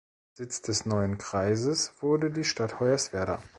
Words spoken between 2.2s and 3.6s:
die Stadt Hoyerswerda.